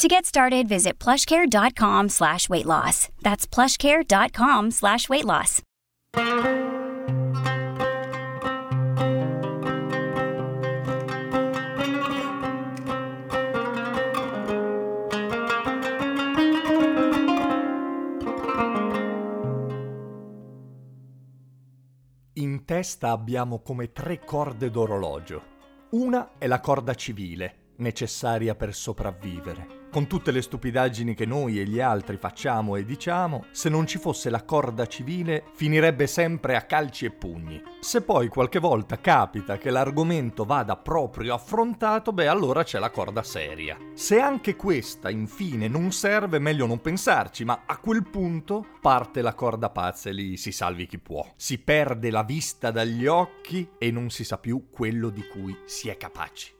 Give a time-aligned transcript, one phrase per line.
[0.00, 3.10] To get started, visit plushcare.com slash weight loss.
[3.20, 5.60] That's plushcare.com slash weight loss.
[22.32, 25.42] In testa abbiamo come tre corde d'orologio.
[25.90, 29.79] Una è la corda civile, necessaria per sopravvivere.
[29.90, 33.98] Con tutte le stupidaggini che noi e gli altri facciamo e diciamo, se non ci
[33.98, 37.60] fosse la corda civile finirebbe sempre a calci e pugni.
[37.80, 43.24] Se poi qualche volta capita che l'argomento vada proprio affrontato, beh allora c'è la corda
[43.24, 43.76] seria.
[43.94, 49.34] Se anche questa infine non serve, meglio non pensarci, ma a quel punto parte la
[49.34, 51.28] corda pazza e lì si salvi chi può.
[51.34, 55.88] Si perde la vista dagli occhi e non si sa più quello di cui si
[55.88, 56.58] è capaci.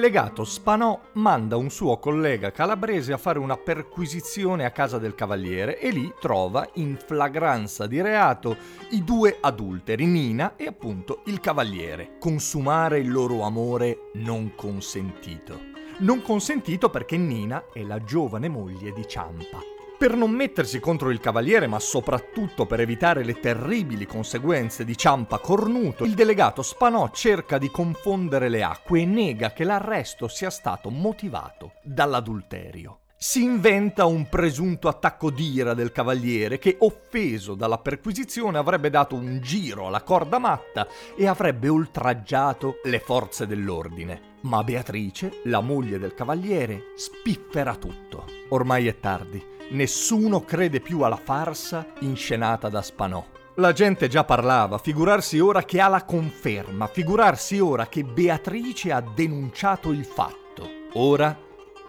[0.00, 5.78] Delegato Spanò manda un suo collega calabrese a fare una perquisizione a casa del cavaliere
[5.78, 8.56] e lì trova in flagranza di reato
[8.92, 15.68] i due adulteri, Nina e appunto il cavaliere, consumare il loro amore non consentito.
[15.98, 19.79] Non consentito perché Nina è la giovane moglie di Ciampa.
[20.00, 25.36] Per non mettersi contro il cavaliere, ma soprattutto per evitare le terribili conseguenze di Ciampa
[25.40, 30.88] cornuto, il delegato Spanò cerca di confondere le acque e nega che l'arresto sia stato
[30.88, 33.00] motivato dall'adulterio.
[33.14, 39.40] Si inventa un presunto attacco d'ira del cavaliere che, offeso dalla perquisizione, avrebbe dato un
[39.42, 44.38] giro alla corda matta e avrebbe oltraggiato le forze dell'ordine.
[44.44, 48.24] Ma Beatrice, la moglie del cavaliere, spiffera tutto.
[48.48, 53.24] Ormai è tardi nessuno crede più alla farsa inscenata da Spanò.
[53.54, 59.00] La gente già parlava, figurarsi ora che ha la conferma, figurarsi ora che Beatrice ha
[59.00, 60.68] denunciato il fatto.
[60.94, 61.36] Ora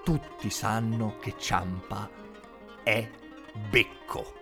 [0.04, 2.10] tutti sanno che Ciampa
[2.84, 3.08] è
[3.70, 4.41] becco.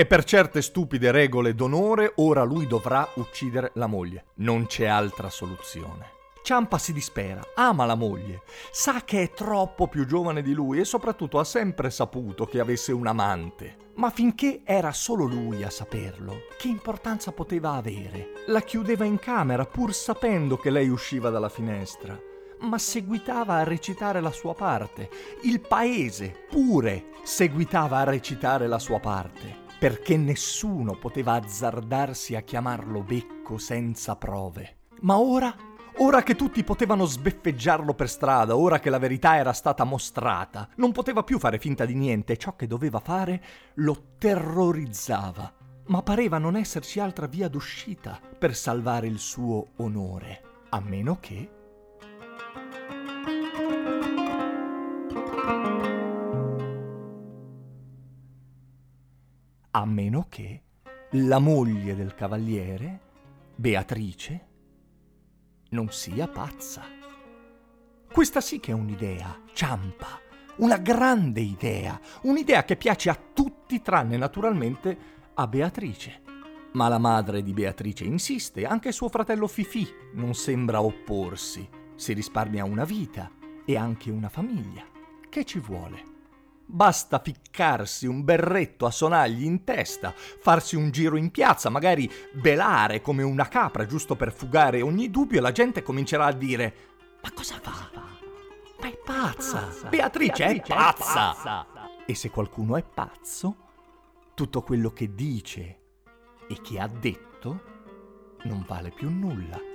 [0.00, 4.28] E per certe stupide regole d'onore ora lui dovrà uccidere la moglie.
[4.36, 6.06] Non c'è altra soluzione.
[6.42, 8.40] Ciampa si dispera, ama la moglie,
[8.70, 12.92] sa che è troppo più giovane di lui e soprattutto ha sempre saputo che avesse
[12.92, 13.76] un amante.
[13.96, 18.44] Ma finché era solo lui a saperlo, che importanza poteva avere?
[18.46, 22.18] La chiudeva in camera pur sapendo che lei usciva dalla finestra
[22.62, 25.08] ma seguitava a recitare la sua parte.
[25.44, 33.00] Il paese pure seguitava a recitare la sua parte perché nessuno poteva azzardarsi a chiamarlo
[33.00, 34.76] becco senza prove.
[35.00, 35.56] Ma ora,
[35.96, 40.92] ora che tutti potevano sbeffeggiarlo per strada, ora che la verità era stata mostrata, non
[40.92, 43.42] poteva più fare finta di niente e ciò che doveva fare
[43.76, 45.50] lo terrorizzava.
[45.86, 51.59] Ma pareva non esserci altra via d'uscita per salvare il suo onore, a meno che
[59.72, 60.62] a meno che
[61.12, 63.00] la moglie del cavaliere,
[63.54, 64.48] Beatrice,
[65.70, 66.82] non sia pazza.
[68.10, 70.18] Questa sì che è un'idea, ciampa,
[70.56, 74.98] una grande idea, un'idea che piace a tutti tranne naturalmente
[75.34, 76.22] a Beatrice.
[76.72, 81.68] Ma la madre di Beatrice insiste, anche suo fratello Fifì non sembra opporsi.
[81.94, 83.30] Si risparmia una vita
[83.64, 84.84] e anche una famiglia.
[85.28, 86.09] Che ci vuole?
[86.72, 93.00] Basta ficcarsi un berretto a sonagli in testa, farsi un giro in piazza, magari belare
[93.00, 96.74] come una capra giusto per fugare ogni dubbio e la gente comincerà a dire
[97.22, 97.90] Ma cosa fa?
[98.80, 99.62] Ma è pazza!
[99.62, 99.88] pazza.
[99.88, 101.30] Beatrice, Beatrice, è, pazza.
[101.32, 101.66] è pazza!
[102.06, 103.56] E se qualcuno è pazzo,
[104.34, 105.80] tutto quello che dice
[106.48, 107.62] e che ha detto
[108.44, 109.69] non vale più nulla.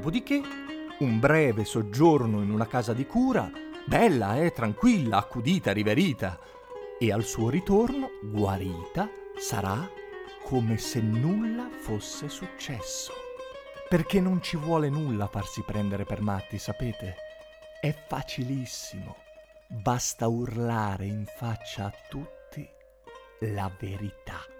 [0.00, 0.40] Dopodiché,
[1.00, 3.50] un breve soggiorno in una casa di cura,
[3.84, 6.38] bella, eh, tranquilla, accudita, riverita.
[6.98, 9.86] e al suo ritorno, guarita, sarà
[10.42, 13.12] come se nulla fosse successo.
[13.90, 17.16] Perché non ci vuole nulla farsi prendere per matti, sapete?
[17.78, 19.16] È facilissimo.
[19.68, 22.66] Basta urlare in faccia a tutti
[23.40, 24.59] la verità.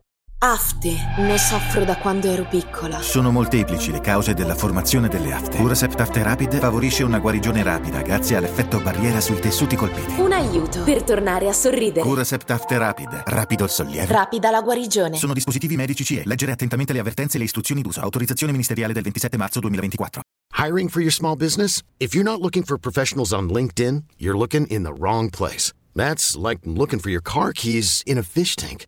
[0.43, 0.95] Afte.
[1.19, 2.99] Ne soffro da quando ero piccola.
[2.99, 5.57] Sono molteplici le cause della formazione delle afte.
[5.57, 10.19] Curasept After Rapid favorisce una guarigione rapida grazie all'effetto barriera sui tessuti colpiti.
[10.19, 12.01] Un aiuto per tornare a sorridere.
[12.01, 13.21] Curasept After Rapid.
[13.27, 14.11] Rapido il sollievo.
[14.11, 15.15] Rapida la guarigione.
[15.15, 16.23] Sono dispositivi medici CE.
[16.25, 18.01] Leggere attentamente le avvertenze e le istruzioni d'uso.
[18.01, 20.23] Autorizzazione ministeriale del 27 marzo 2024.
[20.57, 21.83] Hiring for your small business?
[21.97, 25.71] If you're not looking for professionals on LinkedIn, you're looking in the wrong place.
[25.93, 28.87] That's like looking for your car keys in a fish tank.